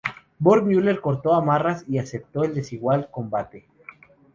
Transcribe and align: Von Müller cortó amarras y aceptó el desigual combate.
Von 0.39 0.65
Müller 0.65 0.99
cortó 0.99 1.35
amarras 1.35 1.85
y 1.87 1.99
aceptó 1.99 2.43
el 2.43 2.55
desigual 2.55 3.09
combate. 3.11 3.67